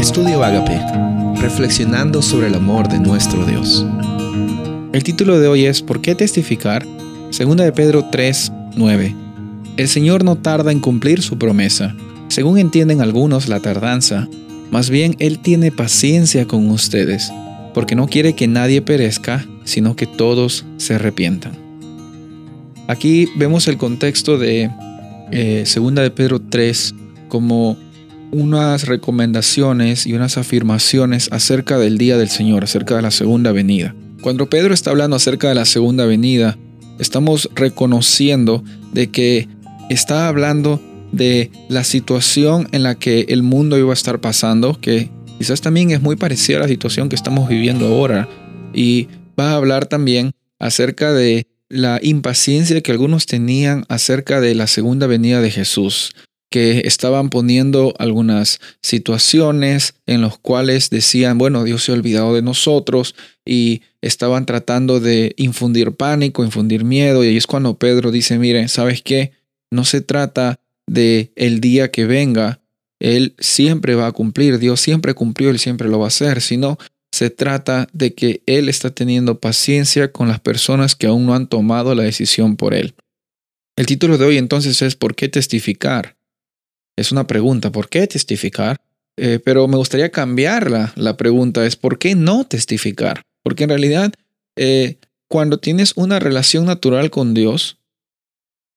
Estudio 0.00 0.42
Agape, 0.42 0.80
reflexionando 1.42 2.22
sobre 2.22 2.46
el 2.46 2.54
amor 2.54 2.88
de 2.88 2.98
nuestro 2.98 3.44
Dios. 3.44 3.84
El 4.94 5.04
título 5.04 5.38
de 5.38 5.46
hoy 5.46 5.66
es 5.66 5.82
¿Por 5.82 6.00
qué 6.00 6.14
testificar? 6.14 6.86
Segunda 7.28 7.64
de 7.64 7.72
Pedro 7.72 8.06
3, 8.10 8.50
9. 8.76 9.14
El 9.76 9.88
Señor 9.88 10.24
no 10.24 10.36
tarda 10.36 10.72
en 10.72 10.80
cumplir 10.80 11.20
su 11.20 11.36
promesa, 11.36 11.94
según 12.28 12.56
entienden 12.56 13.02
algunos 13.02 13.46
la 13.46 13.60
tardanza, 13.60 14.26
más 14.70 14.88
bien 14.88 15.16
Él 15.18 15.38
tiene 15.38 15.70
paciencia 15.70 16.46
con 16.46 16.70
ustedes, 16.70 17.30
porque 17.74 17.94
no 17.94 18.08
quiere 18.08 18.32
que 18.32 18.48
nadie 18.48 18.80
perezca, 18.80 19.44
sino 19.64 19.96
que 19.96 20.06
todos 20.06 20.64
se 20.78 20.94
arrepientan. 20.94 21.52
Aquí 22.88 23.28
vemos 23.36 23.68
el 23.68 23.76
contexto 23.76 24.38
de 24.38 24.70
eh, 25.30 25.64
Segunda 25.66 26.00
de 26.00 26.10
Pedro 26.10 26.40
3 26.40 26.94
como 27.28 27.76
unas 28.32 28.86
recomendaciones 28.86 30.06
y 30.06 30.12
unas 30.12 30.38
afirmaciones 30.38 31.28
acerca 31.32 31.78
del 31.78 31.98
día 31.98 32.16
del 32.16 32.28
Señor, 32.28 32.64
acerca 32.64 32.96
de 32.96 33.02
la 33.02 33.10
segunda 33.10 33.52
venida. 33.52 33.94
Cuando 34.22 34.48
Pedro 34.48 34.74
está 34.74 34.90
hablando 34.90 35.16
acerca 35.16 35.48
de 35.48 35.54
la 35.54 35.64
segunda 35.64 36.04
venida, 36.04 36.56
estamos 36.98 37.48
reconociendo 37.54 38.62
de 38.92 39.10
que 39.10 39.48
está 39.88 40.28
hablando 40.28 40.80
de 41.12 41.50
la 41.68 41.84
situación 41.84 42.68
en 42.72 42.82
la 42.82 42.94
que 42.94 43.26
el 43.28 43.42
mundo 43.42 43.78
iba 43.78 43.90
a 43.90 43.94
estar 43.94 44.20
pasando, 44.20 44.78
que 44.80 45.10
quizás 45.38 45.60
también 45.60 45.90
es 45.90 46.00
muy 46.00 46.16
parecida 46.16 46.58
a 46.58 46.60
la 46.60 46.68
situación 46.68 47.08
que 47.08 47.16
estamos 47.16 47.48
viviendo 47.48 47.86
ahora, 47.86 48.28
y 48.72 49.08
va 49.38 49.52
a 49.52 49.56
hablar 49.56 49.86
también 49.86 50.32
acerca 50.58 51.12
de 51.12 51.46
la 51.68 51.98
impaciencia 52.02 52.80
que 52.80 52.92
algunos 52.92 53.26
tenían 53.26 53.84
acerca 53.88 54.40
de 54.40 54.54
la 54.54 54.66
segunda 54.66 55.06
venida 55.06 55.40
de 55.40 55.50
Jesús, 55.50 56.12
que 56.50 56.82
estaban 56.84 57.30
poniendo 57.30 57.94
algunas 57.98 58.60
situaciones 58.82 59.94
en 60.06 60.20
las 60.20 60.36
cuales 60.36 60.90
decían, 60.90 61.38
bueno, 61.38 61.62
Dios 61.62 61.84
se 61.84 61.92
ha 61.92 61.94
olvidado 61.94 62.34
de 62.34 62.42
nosotros 62.42 63.14
y 63.44 63.82
estaban 64.02 64.46
tratando 64.46 64.98
de 64.98 65.32
infundir 65.36 65.92
pánico, 65.92 66.44
infundir 66.44 66.84
miedo 66.84 67.24
y 67.24 67.28
ahí 67.28 67.36
es 67.36 67.46
cuando 67.46 67.78
Pedro 67.78 68.10
dice, 68.10 68.38
miren, 68.38 68.68
¿sabes 68.68 69.00
qué? 69.02 69.32
No 69.70 69.84
se 69.84 70.00
trata 70.00 70.58
de 70.88 71.32
el 71.36 71.60
día 71.60 71.92
que 71.92 72.04
venga, 72.04 72.60
Él 72.98 73.34
siempre 73.38 73.94
va 73.94 74.08
a 74.08 74.12
cumplir, 74.12 74.58
Dios 74.58 74.80
siempre 74.80 75.14
cumplió, 75.14 75.50
Él 75.50 75.60
siempre 75.60 75.88
lo 75.88 76.00
va 76.00 76.06
a 76.06 76.08
hacer, 76.08 76.40
sino 76.40 76.78
se 77.12 77.30
trata 77.30 77.86
de 77.92 78.14
que 78.14 78.42
Él 78.46 78.68
está 78.68 78.90
teniendo 78.90 79.38
paciencia 79.38 80.10
con 80.10 80.26
las 80.26 80.40
personas 80.40 80.96
que 80.96 81.06
aún 81.06 81.26
no 81.26 81.34
han 81.34 81.46
tomado 81.46 81.94
la 81.94 82.02
decisión 82.02 82.56
por 82.56 82.74
Él. 82.74 82.94
El 83.76 83.86
título 83.86 84.18
de 84.18 84.24
hoy 84.24 84.36
entonces 84.36 84.82
es 84.82 84.96
¿Por 84.96 85.14
qué 85.14 85.28
testificar? 85.28 86.16
Es 87.00 87.12
una 87.12 87.26
pregunta, 87.26 87.72
¿por 87.72 87.88
qué 87.88 88.06
testificar? 88.06 88.76
Eh, 89.16 89.40
pero 89.42 89.66
me 89.66 89.78
gustaría 89.78 90.10
cambiarla. 90.10 90.92
La 90.96 91.16
pregunta 91.16 91.64
es, 91.64 91.74
¿por 91.74 91.98
qué 91.98 92.14
no 92.14 92.44
testificar? 92.44 93.22
Porque 93.42 93.64
en 93.64 93.70
realidad, 93.70 94.12
eh, 94.54 94.98
cuando 95.26 95.56
tienes 95.56 95.94
una 95.96 96.18
relación 96.18 96.66
natural 96.66 97.08
con 97.08 97.32
Dios, 97.32 97.78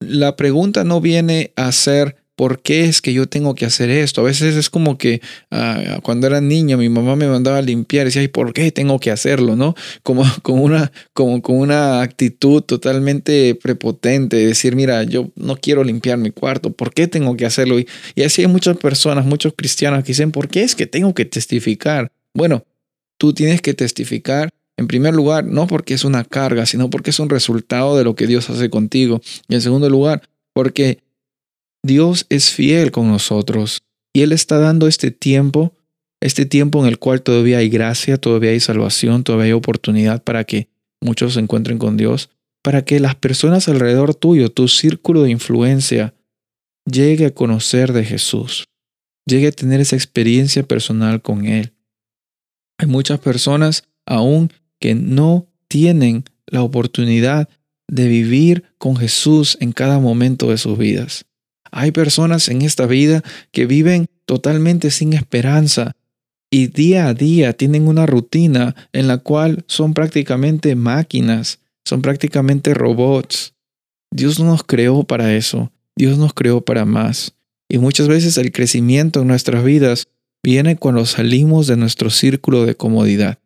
la 0.00 0.34
pregunta 0.34 0.82
no 0.82 1.00
viene 1.00 1.52
a 1.54 1.70
ser 1.70 2.16
¿por 2.38 2.62
qué 2.62 2.84
es 2.84 3.02
que 3.02 3.12
yo 3.12 3.28
tengo 3.28 3.56
que 3.56 3.66
hacer 3.66 3.90
esto? 3.90 4.20
A 4.20 4.24
veces 4.24 4.54
es 4.54 4.70
como 4.70 4.96
que 4.96 5.20
ah, 5.50 5.98
cuando 6.04 6.28
era 6.28 6.40
niño 6.40 6.78
mi 6.78 6.88
mamá 6.88 7.16
me 7.16 7.26
mandaba 7.26 7.58
a 7.58 7.62
limpiar 7.62 8.06
y 8.06 8.10
decía, 8.10 8.22
¿y 8.22 8.28
por 8.28 8.52
qué 8.52 8.70
tengo 8.70 9.00
que 9.00 9.10
hacerlo? 9.10 9.56
¿No? 9.56 9.74
Como 10.04 10.22
con 10.42 10.60
una, 10.60 10.92
como, 11.14 11.42
con 11.42 11.56
una 11.56 12.00
actitud 12.00 12.62
totalmente 12.62 13.56
prepotente, 13.56 14.36
de 14.36 14.46
decir, 14.46 14.76
mira, 14.76 15.02
yo 15.02 15.30
no 15.34 15.56
quiero 15.56 15.82
limpiar 15.82 16.16
mi 16.18 16.30
cuarto, 16.30 16.72
¿por 16.72 16.94
qué 16.94 17.08
tengo 17.08 17.36
que 17.36 17.44
hacerlo? 17.44 17.80
Y, 17.80 17.88
y 18.14 18.22
así 18.22 18.42
hay 18.42 18.48
muchas 18.48 18.76
personas, 18.76 19.26
muchos 19.26 19.54
cristianos 19.56 20.04
que 20.04 20.12
dicen, 20.12 20.30
¿por 20.30 20.46
qué 20.46 20.62
es 20.62 20.76
que 20.76 20.86
tengo 20.86 21.12
que 21.14 21.24
testificar? 21.24 22.12
Bueno, 22.34 22.64
tú 23.18 23.32
tienes 23.32 23.60
que 23.62 23.74
testificar 23.74 24.50
en 24.76 24.86
primer 24.86 25.12
lugar, 25.12 25.44
no 25.44 25.66
porque 25.66 25.94
es 25.94 26.04
una 26.04 26.22
carga, 26.22 26.66
sino 26.66 26.88
porque 26.88 27.10
es 27.10 27.18
un 27.18 27.30
resultado 27.30 27.98
de 27.98 28.04
lo 28.04 28.14
que 28.14 28.28
Dios 28.28 28.48
hace 28.48 28.70
contigo. 28.70 29.20
Y 29.48 29.56
en 29.56 29.60
segundo 29.60 29.90
lugar, 29.90 30.22
porque 30.52 31.00
Dios 31.84 32.26
es 32.28 32.50
fiel 32.50 32.90
con 32.90 33.08
nosotros 33.08 33.82
y 34.12 34.22
Él 34.22 34.32
está 34.32 34.58
dando 34.58 34.88
este 34.88 35.10
tiempo, 35.10 35.74
este 36.20 36.46
tiempo 36.46 36.80
en 36.80 36.86
el 36.86 36.98
cual 36.98 37.22
todavía 37.22 37.58
hay 37.58 37.68
gracia, 37.68 38.18
todavía 38.18 38.50
hay 38.50 38.60
salvación, 38.60 39.24
todavía 39.24 39.46
hay 39.46 39.52
oportunidad 39.52 40.22
para 40.22 40.44
que 40.44 40.68
muchos 41.00 41.34
se 41.34 41.40
encuentren 41.40 41.78
con 41.78 41.96
Dios, 41.96 42.30
para 42.62 42.84
que 42.84 43.00
las 43.00 43.14
personas 43.14 43.68
alrededor 43.68 44.14
tuyo, 44.14 44.50
tu 44.50 44.68
círculo 44.68 45.22
de 45.22 45.30
influencia, 45.30 46.14
llegue 46.84 47.26
a 47.26 47.34
conocer 47.34 47.92
de 47.92 48.04
Jesús, 48.04 48.64
llegue 49.26 49.48
a 49.48 49.52
tener 49.52 49.80
esa 49.80 49.96
experiencia 49.96 50.62
personal 50.62 51.22
con 51.22 51.46
Él. 51.46 51.72
Hay 52.78 52.88
muchas 52.88 53.20
personas 53.20 53.84
aún 54.06 54.52
que 54.80 54.94
no 54.94 55.46
tienen 55.68 56.24
la 56.46 56.62
oportunidad 56.62 57.48
de 57.88 58.08
vivir 58.08 58.64
con 58.78 58.96
Jesús 58.96 59.56
en 59.60 59.72
cada 59.72 59.98
momento 59.98 60.50
de 60.50 60.58
sus 60.58 60.78
vidas. 60.78 61.27
Hay 61.70 61.92
personas 61.92 62.48
en 62.48 62.62
esta 62.62 62.86
vida 62.86 63.22
que 63.52 63.66
viven 63.66 64.08
totalmente 64.24 64.90
sin 64.90 65.12
esperanza 65.12 65.96
y 66.50 66.68
día 66.68 67.08
a 67.08 67.14
día 67.14 67.52
tienen 67.52 67.88
una 67.88 68.06
rutina 68.06 68.74
en 68.92 69.06
la 69.06 69.18
cual 69.18 69.64
son 69.66 69.94
prácticamente 69.94 70.74
máquinas, 70.74 71.60
son 71.84 72.02
prácticamente 72.02 72.74
robots. 72.74 73.54
Dios 74.10 74.38
no 74.38 74.46
nos 74.46 74.64
creó 74.64 75.04
para 75.04 75.34
eso, 75.34 75.70
Dios 75.96 76.16
nos 76.16 76.32
creó 76.32 76.62
para 76.62 76.84
más. 76.84 77.34
Y 77.68 77.78
muchas 77.78 78.08
veces 78.08 78.38
el 78.38 78.50
crecimiento 78.50 79.20
en 79.20 79.28
nuestras 79.28 79.62
vidas 79.62 80.08
viene 80.42 80.76
cuando 80.76 81.04
salimos 81.04 81.66
de 81.66 81.76
nuestro 81.76 82.08
círculo 82.08 82.64
de 82.64 82.74
comodidad. 82.74 83.38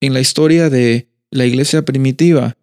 En 0.00 0.14
la 0.14 0.20
historia 0.20 0.70
de 0.70 1.08
la 1.30 1.44
iglesia 1.44 1.84
primitiva 1.84 2.56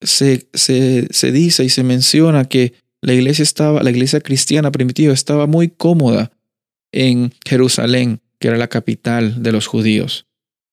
se, 0.00 0.48
se, 0.54 1.06
se 1.10 1.32
dice 1.32 1.64
y 1.64 1.68
se 1.68 1.84
menciona 1.84 2.46
que 2.46 2.74
la 3.02 3.14
iglesia 3.14 3.42
estaba, 3.42 3.82
la 3.82 3.90
iglesia 3.90 4.20
cristiana 4.20 4.70
primitiva 4.70 5.12
estaba 5.12 5.46
muy 5.46 5.68
cómoda 5.68 6.32
en 6.92 7.32
Jerusalén, 7.46 8.20
que 8.38 8.48
era 8.48 8.56
la 8.56 8.68
capital 8.68 9.42
de 9.42 9.52
los 9.52 9.66
judíos, 9.66 10.26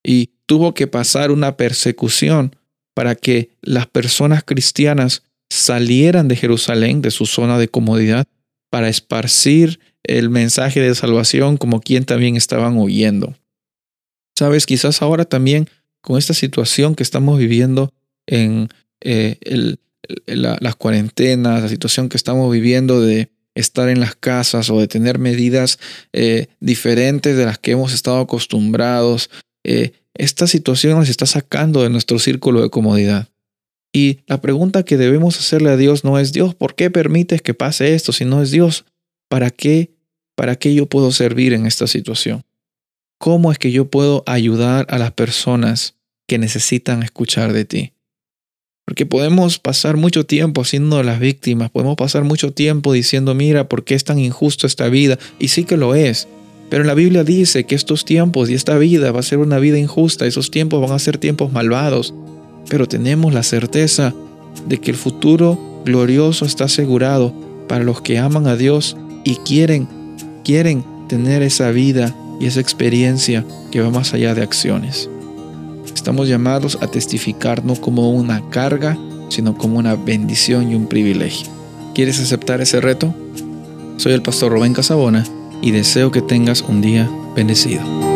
y 0.03 0.31
tuvo 0.45 0.73
que 0.73 0.87
pasar 0.87 1.31
una 1.31 1.57
persecución 1.57 2.55
para 2.93 3.15
que 3.15 3.49
las 3.61 3.87
personas 3.87 4.43
cristianas 4.43 5.23
salieran 5.49 6.27
de 6.27 6.35
Jerusalén, 6.35 7.01
de 7.01 7.11
su 7.11 7.25
zona 7.25 7.57
de 7.57 7.67
comodidad, 7.67 8.27
para 8.69 8.89
esparcir 8.89 9.79
el 10.03 10.29
mensaje 10.29 10.81
de 10.81 10.95
salvación 10.95 11.57
como 11.57 11.79
quien 11.79 12.05
también 12.05 12.35
estaban 12.35 12.77
oyendo. 12.77 13.35
Sabes, 14.37 14.65
quizás 14.65 15.01
ahora 15.01 15.25
también 15.25 15.69
con 16.01 16.17
esta 16.17 16.33
situación 16.33 16.95
que 16.95 17.03
estamos 17.03 17.37
viviendo 17.37 17.93
en 18.27 18.69
eh, 19.01 19.37
el, 19.41 19.79
las 20.25 20.75
cuarentenas, 20.75 21.63
la 21.63 21.69
situación 21.69 22.09
que 22.09 22.17
estamos 22.17 22.51
viviendo 22.51 23.01
de 23.01 23.29
estar 23.55 23.89
en 23.89 23.99
las 23.99 24.15
casas 24.15 24.69
o 24.69 24.79
de 24.79 24.87
tener 24.87 25.19
medidas 25.19 25.79
eh, 26.11 26.47
diferentes 26.59 27.37
de 27.37 27.45
las 27.45 27.59
que 27.59 27.71
hemos 27.71 27.93
estado 27.93 28.19
acostumbrados, 28.19 29.29
eh, 29.63 29.93
esta 30.15 30.47
situación 30.47 30.97
nos 30.97 31.09
está 31.09 31.25
sacando 31.25 31.83
de 31.83 31.89
nuestro 31.89 32.19
círculo 32.19 32.61
de 32.61 32.69
comodidad. 32.69 33.29
Y 33.93 34.19
la 34.25 34.41
pregunta 34.41 34.83
que 34.83 34.97
debemos 34.97 35.37
hacerle 35.37 35.69
a 35.69 35.77
Dios 35.77 36.03
no 36.03 36.17
es 36.17 36.33
Dios, 36.33 36.55
¿por 36.55 36.75
qué 36.75 36.89
permites 36.89 37.41
que 37.41 37.53
pase 37.53 37.93
esto? 37.93 38.11
Sino 38.11 38.41
es 38.41 38.49
Dios, 38.49 38.85
¿para 39.29 39.51
qué, 39.51 39.93
para 40.35 40.55
qué 40.55 40.73
yo 40.73 40.87
puedo 40.87 41.11
servir 41.11 41.53
en 41.53 41.67
esta 41.67 41.85
situación? 41.85 42.43
¿Cómo 43.19 43.51
es 43.51 43.59
que 43.59 43.71
yo 43.71 43.89
puedo 43.89 44.23
ayudar 44.25 44.87
a 44.89 44.97
las 44.97 45.11
personas 45.11 45.95
que 46.27 46.39
necesitan 46.39 47.03
escuchar 47.03 47.53
de 47.53 47.65
ti? 47.65 47.93
Porque 48.93 49.07
podemos 49.07 49.57
pasar 49.57 49.97
mucho 49.97 50.23
tiempo 50.23 50.63
siendo 50.63 51.01
las 51.01 51.19
víctimas, 51.19 51.71
podemos 51.71 51.95
pasar 51.95 52.25
mucho 52.25 52.53
tiempo 52.53 52.93
diciendo, 52.93 53.33
mira, 53.33 53.67
¿por 53.67 53.83
qué 53.83 53.95
es 53.95 54.03
tan 54.03 54.19
injusto 54.19 54.67
esta 54.67 54.87
vida? 54.87 55.17
Y 55.39 55.47
sí 55.47 55.63
que 55.63 55.77
lo 55.77 55.95
es. 55.95 56.27
Pero 56.69 56.83
la 56.83 56.93
Biblia 56.93 57.23
dice 57.23 57.63
que 57.63 57.73
estos 57.73 58.05
tiempos 58.05 58.51
y 58.51 58.53
esta 58.53 58.77
vida 58.77 59.11
va 59.11 59.21
a 59.21 59.23
ser 59.23 59.39
una 59.39 59.57
vida 59.57 59.79
injusta, 59.79 60.27
esos 60.27 60.51
tiempos 60.51 60.79
van 60.79 60.91
a 60.91 60.99
ser 60.99 61.17
tiempos 61.17 61.51
malvados. 61.51 62.13
Pero 62.69 62.87
tenemos 62.87 63.33
la 63.33 63.41
certeza 63.41 64.13
de 64.67 64.77
que 64.77 64.91
el 64.91 64.97
futuro 64.97 65.81
glorioso 65.83 66.45
está 66.45 66.65
asegurado 66.65 67.33
para 67.67 67.83
los 67.83 67.99
que 67.99 68.19
aman 68.19 68.45
a 68.45 68.55
Dios 68.55 68.95
y 69.23 69.37
quieren, 69.37 69.87
quieren 70.43 70.85
tener 71.09 71.41
esa 71.41 71.71
vida 71.71 72.15
y 72.39 72.45
esa 72.45 72.59
experiencia 72.59 73.43
que 73.71 73.81
va 73.81 73.89
más 73.89 74.13
allá 74.13 74.35
de 74.35 74.43
acciones. 74.43 75.09
Estamos 75.93 76.27
llamados 76.27 76.77
a 76.81 76.87
testificar 76.87 77.63
no 77.63 77.75
como 77.75 78.11
una 78.11 78.41
carga, 78.49 78.97
sino 79.29 79.57
como 79.57 79.79
una 79.79 79.95
bendición 79.95 80.71
y 80.71 80.75
un 80.75 80.87
privilegio. 80.87 81.47
¿Quieres 81.93 82.19
aceptar 82.19 82.61
ese 82.61 82.81
reto? 82.81 83.13
Soy 83.97 84.13
el 84.13 84.21
pastor 84.21 84.51
Rubén 84.51 84.73
Casabona 84.73 85.23
y 85.61 85.71
deseo 85.71 86.11
que 86.11 86.21
tengas 86.21 86.61
un 86.61 86.81
día 86.81 87.09
bendecido. 87.35 88.12